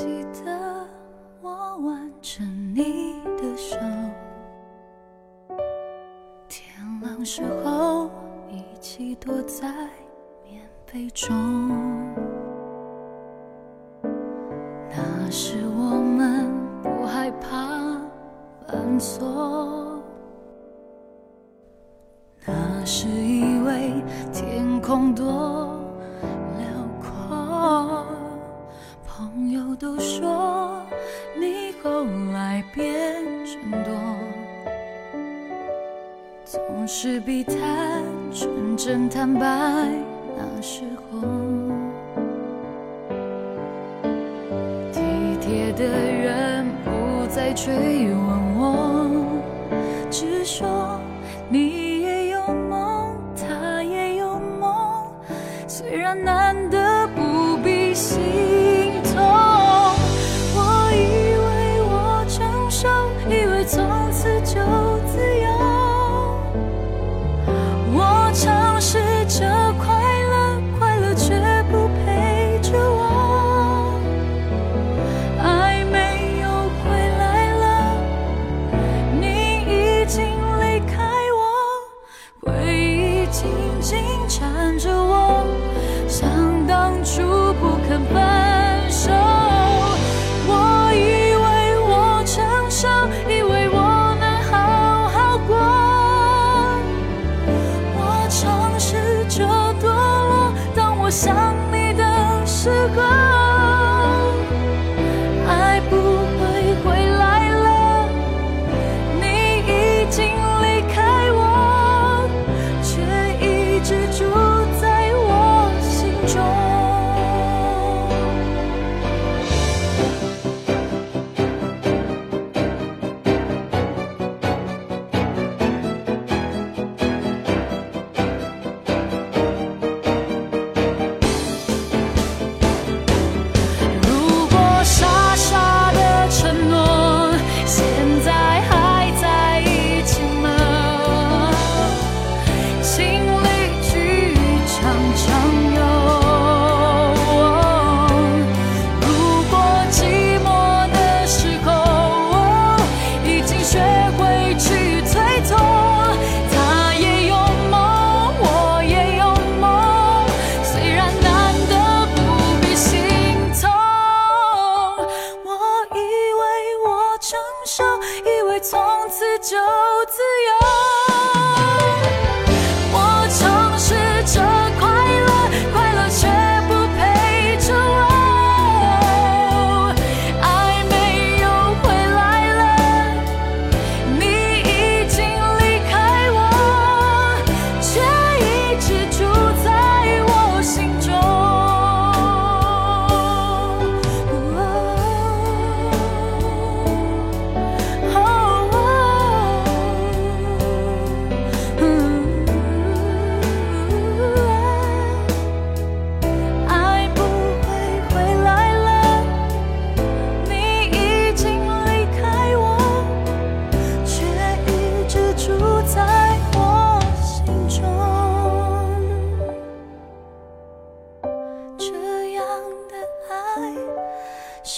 [0.00, 0.86] 记得
[1.42, 2.42] 我挽着
[2.74, 3.76] 你的手，
[6.48, 8.08] 天冷时候
[8.48, 9.70] 一起躲在
[10.42, 11.28] 棉被中。
[14.88, 16.50] 那时我们
[16.82, 18.00] 不害怕
[18.66, 20.02] 犯错，
[22.46, 25.59] 那是以为天空多。
[36.72, 37.52] 总是比他
[38.32, 39.40] 纯真坦白
[40.36, 41.20] 那时候。
[44.92, 45.00] 体
[45.40, 48.18] 贴的人不再追问
[48.56, 49.26] 我
[50.10, 51.00] 只说
[51.48, 55.12] 你也有梦他也有梦
[55.66, 58.49] 虽然难得不必心
[80.10, 80.39] 情。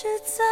[0.02, 0.42] 实在